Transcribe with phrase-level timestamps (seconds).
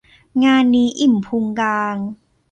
[0.43, 1.95] งานนี้มีอิ่มพุงกาง